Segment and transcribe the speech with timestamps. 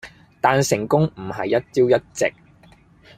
[0.41, 2.33] 但成功唔係一朝一夕。